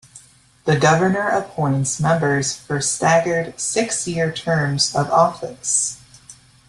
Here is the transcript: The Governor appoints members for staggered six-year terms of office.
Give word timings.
The 0.65 0.77
Governor 0.77 1.27
appoints 1.29 1.99
members 1.99 2.55
for 2.55 2.81
staggered 2.81 3.59
six-year 3.59 4.31
terms 4.31 4.95
of 4.95 5.11
office. 5.11 5.99